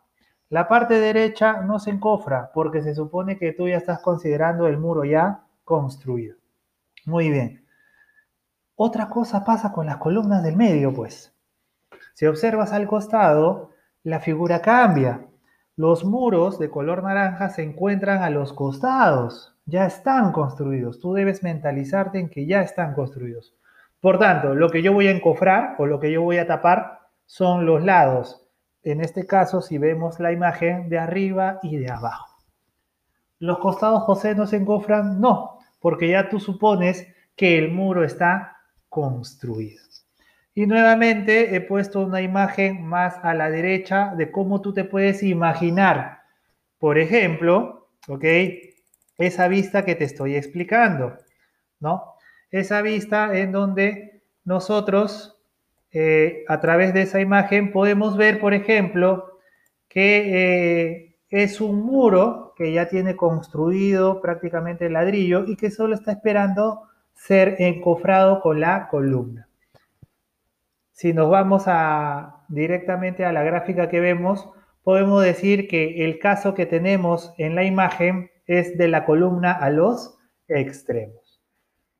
La 0.49 0.69
parte 0.69 1.01
derecha 1.01 1.63
no 1.63 1.79
se 1.79 1.91
encofra 1.91 2.53
porque 2.55 2.83
se 2.83 2.95
supone 2.95 3.39
que 3.39 3.53
tú 3.53 3.69
ya 3.69 3.79
estás 3.79 4.01
considerando 4.01 4.69
el 4.69 4.79
muro 4.79 5.05
ya 5.05 5.45
construido. 5.65 6.37
Muy 7.07 7.31
bien. 7.31 7.67
Otra 8.77 9.09
cosa 9.09 9.45
pasa 9.45 9.73
con 9.73 9.87
las 9.87 9.97
columnas 9.97 10.43
del 10.43 10.57
medio, 10.57 10.93
pues. 10.93 11.35
Si 12.15 12.27
observas 12.27 12.73
al 12.73 12.87
costado, 12.87 13.73
la 14.05 14.21
figura 14.21 14.61
cambia. 14.61 15.27
Los 15.77 16.05
muros 16.05 16.59
de 16.59 16.71
color 16.71 17.03
naranja 17.03 17.49
se 17.49 17.63
encuentran 17.63 18.23
a 18.23 18.31
los 18.31 18.53
costados, 18.53 19.57
ya 19.65 19.87
están 19.87 20.33
construidos. 20.33 20.99
Tú 21.01 21.15
debes 21.15 21.43
mentalizarte 21.43 22.19
en 22.19 22.29
que 22.29 22.47
ya 22.47 22.63
están 22.63 22.95
construidos. 22.95 23.55
Por 24.01 24.19
tanto, 24.19 24.55
lo 24.55 24.71
que 24.71 24.83
yo 24.83 24.93
voy 24.93 25.07
a 25.07 25.13
encofrar 25.13 25.77
o 25.79 25.87
lo 25.87 26.01
que 26.01 26.11
yo 26.11 26.23
voy 26.23 26.39
a 26.39 26.47
tapar 26.47 27.01
son 27.27 27.65
los 27.65 27.85
lados. 27.85 28.43
En 28.83 29.01
este 29.01 29.27
caso, 29.27 29.63
si 29.63 29.79
vemos 29.79 30.19
la 30.19 30.33
imagen 30.33 30.89
de 30.89 30.99
arriba 30.99 31.61
y 31.63 31.77
de 31.77 31.91
abajo. 31.91 32.37
¿Los 33.39 33.59
costados, 33.59 34.03
José, 34.03 34.35
no 34.35 34.47
se 34.47 34.57
encofran? 34.57 35.21
No, 35.21 35.59
porque 35.81 36.09
ya 36.09 36.29
tú 36.29 36.41
supones 36.41 37.07
que 37.37 37.59
el 37.59 37.71
muro 37.71 38.05
está 38.05 38.57
construido. 38.89 39.92
Y 40.55 40.67
nuevamente 40.67 41.57
he 41.57 41.61
puesto 41.63 42.01
una 42.01 42.21
imagen 42.21 42.85
más 42.85 43.19
a 43.23 43.33
la 43.33 43.51
derecha 43.51 44.15
de 44.17 44.31
cómo 44.31 44.61
tú 44.61 44.75
te 44.75 44.85
puedes 44.85 45.23
imaginar, 45.23 46.23
por 46.79 46.99
ejemplo, 46.99 47.89
¿ok? 48.09 48.25
Esa 49.17 49.49
vista 49.49 49.85
que 49.85 49.95
te 49.95 50.05
estoy 50.05 50.37
explicando, 50.37 51.17
¿no? 51.81 52.05
Esa 52.51 52.83
vista 52.83 53.39
en 53.39 53.53
donde 53.53 54.23
nosotros, 54.45 55.41
eh, 55.91 56.45
a 56.49 56.61
través 56.61 56.93
de 56.93 57.03
esa 57.03 57.21
imagen, 57.21 57.73
podemos 57.73 58.19
ver, 58.19 58.39
por 58.39 58.53
ejemplo, 58.53 59.39
que 59.89 60.97
eh, 60.97 61.17
es 61.31 61.63
un 61.63 61.81
muro 61.81 62.53
que 62.57 62.73
ya 62.73 62.89
tiene 62.89 63.17
construido 63.17 64.21
prácticamente 64.21 64.87
el 64.87 64.93
ladrillo 64.95 65.45
y 65.47 65.57
que 65.57 65.71
solo 65.71 65.95
está 65.95 66.13
esperando 66.13 66.83
ser 67.15 67.57
encofrado 67.59 68.43
con 68.43 68.61
la 68.61 68.89
columna. 68.89 69.49
Si 70.93 71.13
nos 71.13 71.31
vamos 71.31 71.65
a, 71.67 72.45
directamente 72.49 73.25
a 73.25 73.33
la 73.33 73.43
gráfica 73.43 73.89
que 73.89 74.01
vemos, 74.01 74.49
podemos 74.83 75.23
decir 75.23 75.69
que 75.69 76.05
el 76.05 76.19
caso 76.19 76.55
que 76.55 76.67
tenemos 76.67 77.35
en 77.39 77.55
la 77.55 77.65
imagen 77.65 78.31
es 78.47 78.77
de 78.77 78.89
la 78.89 79.05
columna 79.05 79.53
a 79.53 79.71
los 79.71 80.19
extremos. 80.49 81.43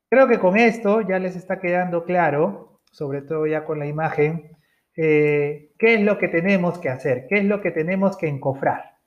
Creo 0.09 0.27
que 0.27 0.39
con 0.39 0.57
esto 0.57 1.01
ya 1.01 1.17
les 1.19 1.35
está 1.35 1.59
quedando 1.59 2.03
claro, 2.03 2.81
sobre 2.91 3.21
todo 3.21 3.47
ya 3.47 3.65
con 3.65 3.79
la 3.79 3.87
imagen, 3.87 4.55
eh, 4.95 5.71
qué 5.79 5.95
es 5.95 6.01
lo 6.01 6.19
que 6.19 6.27
tenemos 6.27 6.77
que 6.77 6.89
hacer, 6.89 7.25
qué 7.27 7.39
es 7.39 7.45
lo 7.45 7.61
que 7.61 7.71
tenemos 7.71 8.15
que 8.15 8.27
encofrar. 8.27 8.97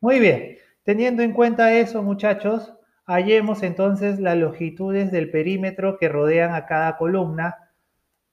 Muy 0.00 0.20
bien. 0.20 0.58
Teniendo 0.82 1.22
en 1.22 1.32
cuenta 1.32 1.72
eso, 1.74 2.02
muchachos, 2.02 2.74
hallemos 3.06 3.62
entonces 3.62 4.18
las 4.20 4.36
longitudes 4.36 5.10
del 5.10 5.30
perímetro 5.30 5.98
que 5.98 6.08
rodean 6.08 6.54
a 6.54 6.66
cada 6.66 6.96
columna 6.96 7.67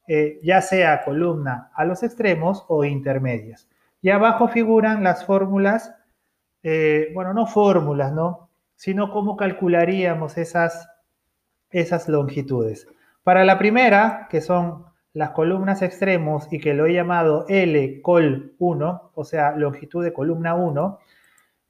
eh, 0.08 0.40
ya 0.44 0.62
sea 0.62 1.04
columna 1.04 1.72
a 1.74 1.86
los 1.86 2.04
extremos 2.04 2.66
o 2.68 2.84
intermedias. 2.84 3.68
Y 4.02 4.12
abajo 4.12 4.48
figuran 4.48 5.04
las 5.04 5.26
fórmulas, 5.26 5.96
eh, 6.62 7.12
bueno, 7.14 7.34
no 7.34 7.48
fórmulas, 7.48 8.14
¿no? 8.14 8.50
Sino 8.76 9.12
cómo 9.12 9.36
calcularíamos 9.36 10.38
esas, 10.38 10.88
esas 11.72 12.08
longitudes. 12.08 12.88
Para 13.24 13.44
la 13.46 13.58
primera, 13.58 14.28
que 14.30 14.42
son 14.42 14.86
las 15.14 15.32
columnas 15.32 15.82
extremos 15.82 16.48
y 16.52 16.60
que 16.60 16.74
lo 16.74 16.86
he 16.86 16.94
llamado 16.94 17.46
L 17.48 18.02
col 18.02 18.54
1, 18.60 19.12
o 19.16 19.24
sea, 19.24 19.56
longitud 19.56 20.04
de 20.04 20.14
columna 20.14 20.54
1, 20.54 21.00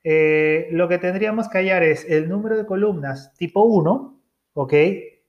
eh, 0.03 0.67
lo 0.71 0.87
que 0.89 0.97
tendríamos 0.97 1.47
que 1.47 1.59
hallar 1.59 1.83
es 1.83 2.05
el 2.09 2.27
número 2.27 2.57
de 2.57 2.65
columnas 2.65 3.33
tipo 3.37 3.63
1, 3.63 4.19
¿ok? 4.55 4.73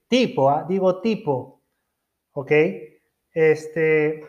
Tipo, 0.07 0.49
¿ah? 0.49 0.65
digo 0.67 0.99
tipo, 1.01 1.61
¿ok? 2.33 2.51
Este, 3.37 4.25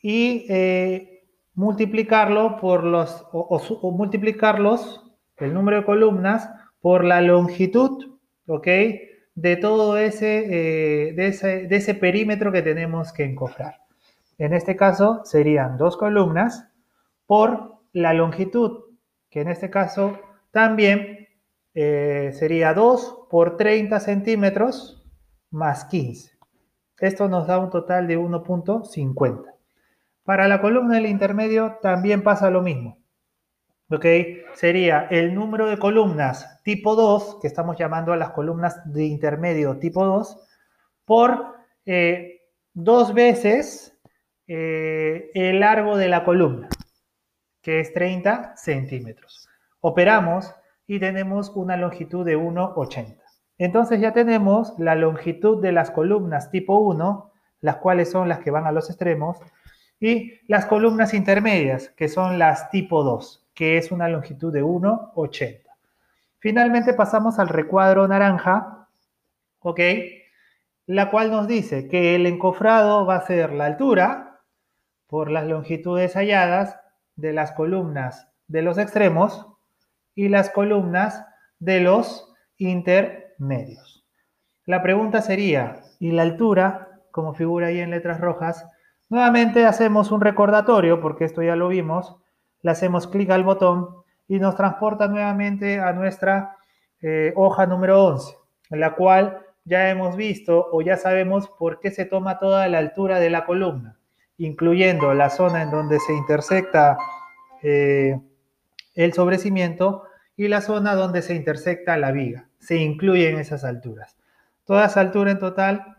y 0.00 0.46
eh, 0.48 1.26
multiplicarlo 1.54 2.58
por 2.58 2.84
los, 2.84 3.26
o, 3.32 3.90
multiplicarlos, 3.90 5.02
el 5.36 5.52
número 5.52 5.78
de 5.78 5.84
columnas, 5.84 6.48
por 6.80 7.02
la 7.02 7.20
longitud, 7.20 8.18
¿ok? 8.46 8.68
De 9.34 9.56
todo 9.56 9.98
ese, 9.98 11.08
eh, 11.08 11.12
de 11.14 11.26
ese, 11.26 11.66
de 11.66 11.74
ese 11.74 11.94
perímetro 11.96 12.52
que 12.52 12.62
tenemos 12.62 13.12
que 13.12 13.24
encofrar. 13.24 13.80
En 14.38 14.52
este 14.52 14.76
caso 14.76 15.22
serían 15.24 15.76
dos 15.76 15.96
columnas 15.96 16.68
por 17.26 17.80
la 17.92 18.14
longitud, 18.14 18.94
que 19.28 19.40
en 19.40 19.48
este 19.48 19.70
caso 19.70 20.20
también 20.52 21.26
eh, 21.74 22.30
sería 22.32 22.74
2 22.74 23.26
por 23.28 23.56
30 23.56 23.98
centímetros 23.98 25.00
más 25.54 25.84
15. 25.86 26.32
Esto 26.98 27.28
nos 27.28 27.46
da 27.46 27.58
un 27.58 27.70
total 27.70 28.06
de 28.06 28.18
1.50. 28.18 29.54
Para 30.24 30.48
la 30.48 30.60
columna 30.60 30.96
del 30.96 31.06
intermedio 31.06 31.78
también 31.80 32.22
pasa 32.22 32.50
lo 32.50 32.60
mismo. 32.60 32.98
¿Ok? 33.90 34.04
Sería 34.54 35.06
el 35.10 35.34
número 35.34 35.66
de 35.66 35.78
columnas 35.78 36.62
tipo 36.62 36.96
2, 36.96 37.38
que 37.40 37.46
estamos 37.46 37.76
llamando 37.76 38.12
a 38.12 38.16
las 38.16 38.30
columnas 38.30 38.80
de 38.92 39.04
intermedio 39.04 39.78
tipo 39.78 40.04
2, 40.04 40.36
por 41.04 41.54
eh, 41.84 42.40
dos 42.72 43.14
veces 43.14 43.96
eh, 44.46 45.30
el 45.34 45.60
largo 45.60 45.96
de 45.96 46.08
la 46.08 46.24
columna, 46.24 46.68
que 47.62 47.80
es 47.80 47.92
30 47.92 48.56
centímetros. 48.56 49.48
Operamos 49.80 50.52
y 50.86 50.98
tenemos 50.98 51.50
una 51.50 51.76
longitud 51.76 52.24
de 52.24 52.38
1,80. 52.38 53.23
Entonces 53.58 54.00
ya 54.00 54.12
tenemos 54.12 54.74
la 54.78 54.94
longitud 54.94 55.62
de 55.62 55.72
las 55.72 55.90
columnas 55.90 56.50
tipo 56.50 56.78
1, 56.78 57.32
las 57.60 57.76
cuales 57.76 58.10
son 58.10 58.28
las 58.28 58.40
que 58.40 58.50
van 58.50 58.66
a 58.66 58.72
los 58.72 58.90
extremos, 58.90 59.38
y 60.00 60.32
las 60.48 60.66
columnas 60.66 61.14
intermedias, 61.14 61.88
que 61.90 62.08
son 62.08 62.38
las 62.38 62.70
tipo 62.70 63.04
2, 63.04 63.46
que 63.54 63.78
es 63.78 63.92
una 63.92 64.08
longitud 64.08 64.52
de 64.52 64.62
1,80. 64.62 65.60
Finalmente 66.38 66.92
pasamos 66.92 67.38
al 67.38 67.48
recuadro 67.48 68.06
naranja, 68.06 68.88
¿ok? 69.60 69.80
La 70.86 71.10
cual 71.10 71.30
nos 71.30 71.48
dice 71.48 71.88
que 71.88 72.14
el 72.16 72.26
encofrado 72.26 73.06
va 73.06 73.16
a 73.16 73.26
ser 73.26 73.52
la 73.52 73.66
altura 73.66 74.42
por 75.06 75.30
las 75.30 75.46
longitudes 75.46 76.14
halladas 76.14 76.78
de 77.16 77.32
las 77.32 77.52
columnas 77.52 78.28
de 78.46 78.62
los 78.62 78.78
extremos 78.78 79.46
y 80.14 80.28
las 80.28 80.50
columnas 80.50 81.24
de 81.58 81.80
los 81.80 82.34
intermedios. 82.58 83.23
La 84.66 84.82
pregunta 84.82 85.20
sería, 85.22 85.82
¿y 85.98 86.12
la 86.12 86.22
altura, 86.22 87.00
como 87.10 87.34
figura 87.34 87.68
ahí 87.68 87.80
en 87.80 87.90
letras 87.90 88.20
rojas, 88.20 88.66
Nuevamente 89.10 89.66
hacemos 89.66 90.10
un 90.10 90.20
recordatorio, 90.20 91.00
porque 91.00 91.24
esto 91.24 91.42
ya 91.42 91.56
lo 91.56 91.68
vimos, 91.68 92.16
le 92.62 92.70
hacemos 92.70 93.06
clic 93.06 93.30
al 93.30 93.44
botón 93.44 93.88
y 94.26 94.38
nos 94.38 94.56
transporta 94.56 95.08
nuevamente 95.08 95.78
a 95.78 95.92
nuestra 95.92 96.56
eh, 97.02 97.32
hoja 97.36 97.66
número 97.66 98.02
11, 98.02 98.34
en 98.70 98.80
la 98.80 98.94
cual 98.94 99.40
ya 99.64 99.90
hemos 99.90 100.16
visto 100.16 100.68
o 100.72 100.80
ya 100.80 100.96
sabemos 100.96 101.48
por 101.48 101.80
qué 101.80 101.90
se 101.90 102.06
toma 102.06 102.38
toda 102.38 102.66
la 102.68 102.78
altura 102.78 103.20
de 103.20 103.30
la 103.30 103.44
columna, 103.44 103.98
incluyendo 104.38 105.12
la 105.12 105.28
zona 105.28 105.62
en 105.62 105.70
donde 105.70 106.00
se 106.00 106.14
intersecta 106.14 106.96
eh, 107.62 108.18
el 108.94 109.12
sobrecimiento 109.12 110.04
y 110.36 110.48
la 110.48 110.60
zona 110.60 110.94
donde 110.94 111.22
se 111.22 111.34
intersecta 111.34 111.96
la 111.96 112.12
viga. 112.12 112.48
Se 112.58 112.76
incluyen 112.76 113.38
esas 113.38 113.64
alturas. 113.64 114.16
Toda 114.64 114.86
esa 114.86 115.00
altura 115.00 115.30
en 115.30 115.38
total 115.38 115.96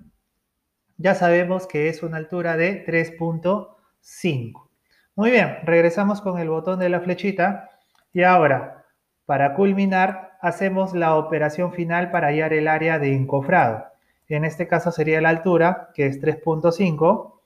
ya 0.98 1.14
sabemos 1.16 1.68
que 1.68 1.90
es 1.90 2.04
una 2.04 2.18
altura 2.18 2.58
de 2.58 2.86
3.5. 2.86 4.70
Muy 5.16 5.32
bien, 5.32 5.58
regresamos 5.64 6.22
con 6.22 6.40
el 6.40 6.50
botón 6.50 6.80
de 6.80 6.90
la 6.90 7.02
flechita 7.02 7.70
y 8.14 8.24
ahora, 8.24 8.86
para 9.26 9.54
culminar, 9.56 10.38
hacemos 10.42 10.94
la 10.94 11.16
operación 11.16 11.74
final 11.74 12.12
para 12.12 12.28
hallar 12.28 12.54
el 12.54 12.68
área 12.68 13.00
de 13.00 13.14
encofrado. 13.14 13.86
En 14.28 14.46
este 14.46 14.68
caso 14.68 14.92
sería 14.92 15.22
la 15.22 15.30
altura, 15.30 15.90
que 15.94 16.08
es 16.08 16.22
3.5, 16.22 17.40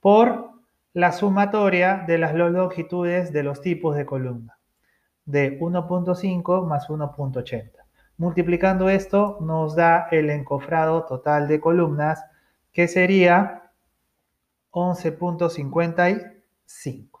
por 0.00 0.50
la 0.92 1.12
sumatoria 1.12 2.04
de 2.06 2.18
las 2.18 2.34
longitudes 2.34 3.32
de 3.32 3.42
los 3.42 3.60
tipos 3.60 3.96
de 3.96 4.06
columna, 4.06 4.55
de 5.26 5.60
1.5 5.60 6.66
más 6.66 6.88
1.80. 6.88 7.70
Multiplicando 8.16 8.88
esto 8.88 9.36
nos 9.40 9.76
da 9.76 10.08
el 10.10 10.30
encofrado 10.30 11.04
total 11.04 11.48
de 11.48 11.60
columnas 11.60 12.24
que 12.72 12.88
sería 12.88 13.70
11.55. 14.70 17.15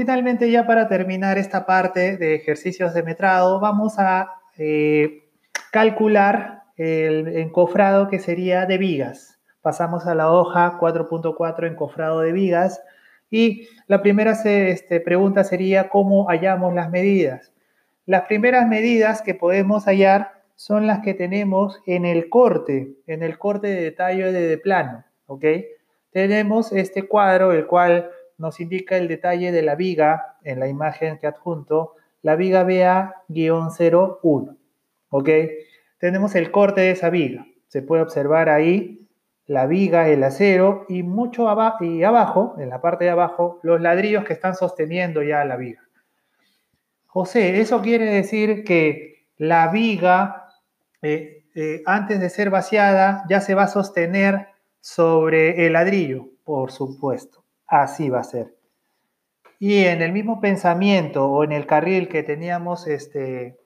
Finalmente, 0.00 0.50
ya 0.50 0.66
para 0.66 0.88
terminar 0.88 1.36
esta 1.36 1.66
parte 1.66 2.16
de 2.16 2.34
ejercicios 2.34 2.94
de 2.94 3.02
metrado, 3.02 3.60
vamos 3.60 3.98
a 3.98 4.32
eh, 4.56 5.24
calcular 5.70 6.62
el 6.78 7.28
encofrado 7.36 8.08
que 8.08 8.18
sería 8.18 8.64
de 8.64 8.78
vigas. 8.78 9.38
Pasamos 9.60 10.06
a 10.06 10.14
la 10.14 10.32
hoja 10.32 10.78
4.4 10.80 11.66
encofrado 11.66 12.20
de 12.20 12.32
vigas 12.32 12.80
y 13.30 13.68
la 13.88 14.00
primera 14.00 14.32
este, 14.42 15.00
pregunta 15.00 15.44
sería 15.44 15.90
cómo 15.90 16.28
hallamos 16.28 16.72
las 16.72 16.88
medidas. 16.88 17.52
Las 18.06 18.22
primeras 18.22 18.66
medidas 18.66 19.20
que 19.20 19.34
podemos 19.34 19.84
hallar 19.84 20.32
son 20.54 20.86
las 20.86 21.00
que 21.00 21.12
tenemos 21.12 21.82
en 21.84 22.06
el 22.06 22.30
corte, 22.30 22.94
en 23.06 23.22
el 23.22 23.36
corte 23.36 23.66
de 23.66 23.82
detalle 23.82 24.32
de, 24.32 24.56
plano, 24.56 25.04
¿ok? 25.26 25.44
Tenemos 26.10 26.72
este 26.72 27.06
cuadro, 27.06 27.52
el 27.52 27.66
cual 27.66 28.10
nos 28.40 28.58
indica 28.58 28.96
el 28.96 29.06
detalle 29.06 29.52
de 29.52 29.62
la 29.62 29.74
viga 29.74 30.38
en 30.42 30.58
la 30.60 30.66
imagen 30.66 31.18
que 31.18 31.26
adjunto, 31.26 31.94
la 32.22 32.36
viga 32.36 32.64
BA-01, 32.64 34.56
¿ok? 35.10 35.28
Tenemos 35.98 36.34
el 36.34 36.50
corte 36.50 36.80
de 36.80 36.92
esa 36.92 37.10
viga. 37.10 37.46
Se 37.68 37.82
puede 37.82 38.02
observar 38.02 38.48
ahí 38.48 39.06
la 39.46 39.66
viga, 39.66 40.08
el 40.08 40.24
acero 40.24 40.86
y 40.88 41.02
mucho 41.02 41.46
y 41.80 42.02
abajo, 42.02 42.54
en 42.58 42.70
la 42.70 42.80
parte 42.80 43.04
de 43.04 43.10
abajo, 43.10 43.60
los 43.62 43.80
ladrillos 43.80 44.24
que 44.24 44.32
están 44.32 44.54
sosteniendo 44.54 45.22
ya 45.22 45.44
la 45.44 45.56
viga. 45.56 45.82
José, 47.06 47.60
¿eso 47.60 47.82
quiere 47.82 48.06
decir 48.06 48.64
que 48.64 49.26
la 49.36 49.68
viga, 49.68 50.46
eh, 51.02 51.44
eh, 51.54 51.82
antes 51.84 52.20
de 52.20 52.30
ser 52.30 52.48
vaciada, 52.48 53.24
ya 53.28 53.42
se 53.42 53.54
va 53.54 53.64
a 53.64 53.68
sostener 53.68 54.46
sobre 54.80 55.66
el 55.66 55.74
ladrillo? 55.74 56.28
Por 56.44 56.70
supuesto, 56.70 57.39
así 57.70 58.10
va 58.10 58.20
a 58.20 58.24
ser. 58.24 58.54
Y 59.58 59.84
en 59.84 60.02
el 60.02 60.12
mismo 60.12 60.40
pensamiento 60.40 61.28
o 61.28 61.44
en 61.44 61.52
el 61.52 61.66
carril 61.66 62.08
que 62.08 62.22
teníamos 62.22 62.86
este, 62.86 63.58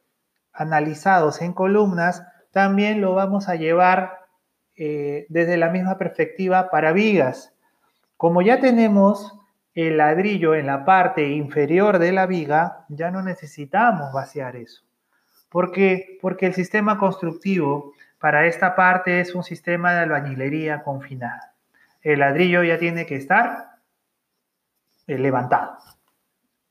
analizados 0.53 1.41
en 1.41 1.53
columnas, 1.53 2.23
también 2.53 3.01
lo 3.01 3.15
vamos 3.15 3.49
a 3.49 3.57
llevar 3.57 4.21
eh, 4.77 5.27
desde 5.29 5.57
la 5.57 5.71
misma 5.71 5.99
perspectiva 5.99 6.71
para 6.71 6.93
vigas. 6.93 7.53
Como 8.17 8.43
ya 8.43 8.61
tenemos 8.61 9.39
el 9.75 9.97
ladrillo 9.97 10.55
en 10.55 10.67
la 10.67 10.85
parte 10.85 11.31
inferior 11.31 11.99
de 11.99 12.13
la 12.13 12.27
viga, 12.27 12.85
ya 12.89 13.11
no 13.11 13.23
necesitamos 13.23 14.13
vaciar 14.13 14.57
eso. 14.57 14.83
¿Por 15.49 15.73
qué? 15.73 16.19
Porque 16.21 16.47
el 16.47 16.55
sistema 16.55 16.99
constructivo 16.99 17.93
para 18.19 18.47
esta 18.47 18.75
parte 18.75 19.21
es 19.21 19.35
un 19.35 19.45
sistema 19.45 19.93
de 19.93 20.01
albañilería 20.01 20.83
confinada. 20.83 21.55
El 22.03 22.21
ladrillo 22.21 22.63
ya 22.65 22.79
tiene 22.79 23.07
que 23.07 23.17
estar 23.17 23.74
levantado. 25.07 25.79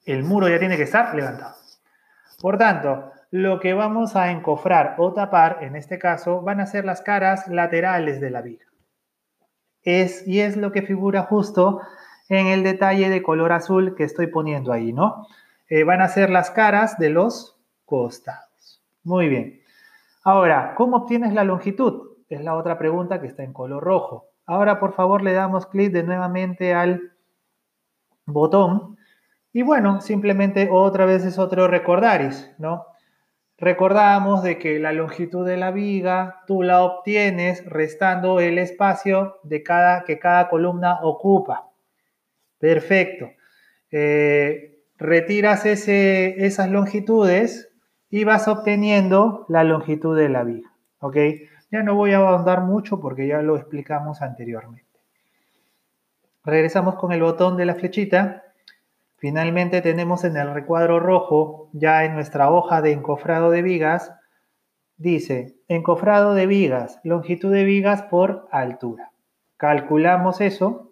El 0.05 0.23
muro 0.23 0.49
ya 0.49 0.59
tiene 0.59 0.77
que 0.77 0.83
estar 0.83 1.15
levantado. 1.15 1.55
Por 2.41 2.57
tanto, 2.57 3.11
lo 3.31 3.59
que 3.59 3.73
vamos 3.73 4.15
a 4.15 4.31
encofrar 4.31 4.95
o 4.97 5.13
tapar, 5.13 5.59
en 5.61 5.75
este 5.75 5.97
caso, 5.97 6.41
van 6.41 6.59
a 6.59 6.67
ser 6.67 6.85
las 6.85 7.01
caras 7.01 7.47
laterales 7.47 8.19
de 8.19 8.29
la 8.29 8.41
viga. 8.41 8.65
Es, 9.81 10.27
y 10.27 10.41
es 10.41 10.57
lo 10.57 10.71
que 10.71 10.81
figura 10.81 11.23
justo 11.23 11.81
en 12.29 12.47
el 12.47 12.63
detalle 12.63 13.09
de 13.09 13.23
color 13.23 13.51
azul 13.51 13.95
que 13.95 14.03
estoy 14.03 14.27
poniendo 14.27 14.71
ahí, 14.71 14.93
¿no? 14.93 15.27
Eh, 15.69 15.83
van 15.83 16.01
a 16.01 16.07
ser 16.07 16.29
las 16.29 16.51
caras 16.51 16.97
de 16.99 17.09
los 17.09 17.57
costados. 17.85 18.83
Muy 19.03 19.29
bien. 19.29 19.61
Ahora, 20.23 20.75
¿cómo 20.75 20.97
obtienes 20.97 21.33
la 21.33 21.43
longitud? 21.43 22.17
Es 22.29 22.41
la 22.43 22.55
otra 22.55 22.77
pregunta 22.77 23.19
que 23.19 23.27
está 23.27 23.43
en 23.43 23.53
color 23.53 23.83
rojo. 23.83 24.27
Ahora, 24.45 24.79
por 24.79 24.93
favor, 24.93 25.21
le 25.21 25.33
damos 25.33 25.65
clic 25.65 25.91
de 25.91 26.03
nuevamente 26.03 26.73
al 26.73 27.12
botón. 28.25 28.97
Y 29.51 29.61
bueno, 29.61 30.01
simplemente 30.01 30.69
otra 30.71 31.05
vez 31.05 31.25
es 31.25 31.37
otro 31.37 31.67
recordaris, 31.67 32.51
¿no? 32.57 32.85
Recordamos 33.57 34.43
de 34.43 34.57
que 34.57 34.79
la 34.79 34.91
longitud 34.91 35.45
de 35.45 35.57
la 35.57 35.71
viga 35.71 36.41
tú 36.47 36.63
la 36.63 36.81
obtienes 36.81 37.63
restando 37.65 38.39
el 38.39 38.57
espacio 38.57 39.37
de 39.43 39.63
cada, 39.63 40.03
que 40.03 40.19
cada 40.19 40.49
columna 40.49 40.99
ocupa. 41.01 41.69
Perfecto. 42.57 43.29
Eh, 43.91 44.83
retiras 44.97 45.65
ese, 45.65 46.45
esas 46.45 46.69
longitudes 46.69 47.71
y 48.09 48.23
vas 48.23 48.47
obteniendo 48.47 49.45
la 49.49 49.63
longitud 49.63 50.17
de 50.17 50.29
la 50.29 50.43
viga. 50.43 50.73
¿Ok? 50.99 51.17
Ya 51.71 51.83
no 51.83 51.95
voy 51.95 52.11
a 52.13 52.17
ahondar 52.17 52.61
mucho 52.61 52.99
porque 52.99 53.27
ya 53.27 53.41
lo 53.41 53.55
explicamos 53.55 54.21
anteriormente. 54.21 54.82
Regresamos 56.43 56.95
con 56.95 57.11
el 57.11 57.21
botón 57.21 57.57
de 57.57 57.65
la 57.65 57.75
flechita. 57.75 58.43
Finalmente 59.17 59.81
tenemos 59.81 60.23
en 60.23 60.37
el 60.37 60.53
recuadro 60.53 60.99
rojo, 60.99 61.69
ya 61.73 62.03
en 62.03 62.13
nuestra 62.13 62.51
hoja 62.51 62.81
de 62.81 62.91
encofrado 62.91 63.49
de 63.49 63.61
vigas, 63.61 64.13
dice 64.97 65.55
encofrado 65.67 66.33
de 66.33 66.45
vigas, 66.45 66.99
longitud 67.03 67.51
de 67.51 67.63
vigas 67.63 68.03
por 68.03 68.47
altura. 68.51 69.11
Calculamos 69.57 70.41
eso. 70.41 70.91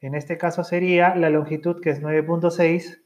En 0.00 0.14
este 0.14 0.38
caso 0.38 0.64
sería 0.64 1.14
la 1.14 1.28
longitud 1.28 1.80
que 1.82 1.90
es 1.90 2.02
9.6 2.02 3.00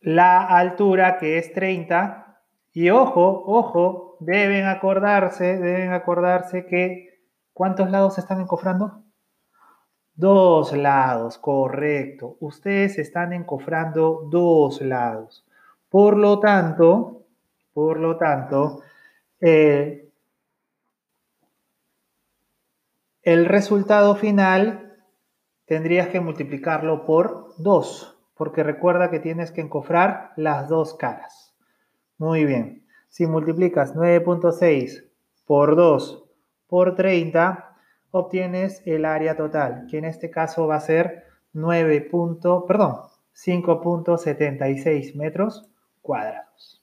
la 0.00 0.42
altura 0.42 1.18
que 1.18 1.38
es 1.38 1.52
30 1.52 2.40
y 2.72 2.90
ojo, 2.90 3.42
ojo, 3.46 4.16
deben 4.20 4.66
acordarse, 4.66 5.58
deben 5.58 5.92
acordarse 5.92 6.66
que 6.66 7.07
¿cuántos 7.58 7.90
lados 7.90 8.18
están 8.18 8.40
encofrando? 8.40 9.02
Dos 10.14 10.72
lados, 10.72 11.38
correcto. 11.38 12.36
Ustedes 12.38 12.98
están 12.98 13.32
encofrando 13.32 14.28
dos 14.30 14.80
lados. 14.80 15.44
Por 15.88 16.16
lo 16.16 16.38
tanto, 16.38 17.24
por 17.74 17.98
lo 17.98 18.16
tanto, 18.16 18.82
eh, 19.40 20.08
el 23.22 23.44
resultado 23.44 24.14
final 24.14 24.96
tendrías 25.66 26.06
que 26.10 26.20
multiplicarlo 26.20 27.04
por 27.04 27.54
2 27.58 28.18
porque 28.36 28.62
recuerda 28.62 29.10
que 29.10 29.18
tienes 29.18 29.50
que 29.50 29.62
encofrar 29.62 30.30
las 30.36 30.68
dos 30.68 30.94
caras. 30.94 31.56
Muy 32.18 32.44
bien. 32.44 32.86
Si 33.08 33.26
multiplicas 33.26 33.96
9.6 33.96 35.10
por 35.44 35.74
2 35.74 36.27
por 36.68 36.94
30, 36.94 37.76
obtienes 38.10 38.82
el 38.86 39.04
área 39.04 39.36
total, 39.36 39.86
que 39.90 39.98
en 39.98 40.04
este 40.04 40.30
caso 40.30 40.66
va 40.66 40.76
a 40.76 40.80
ser 40.80 41.24
9. 41.52 42.08
perdón, 42.66 43.00
5.76 43.34 45.16
metros 45.16 45.68
cuadrados. 46.02 46.77